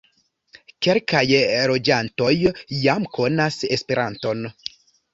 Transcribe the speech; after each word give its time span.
Kelkaj 0.87 1.21
loĝantoj 1.73 2.31
jam 2.87 3.09
konas 3.21 3.63
Esperanton. 3.79 4.47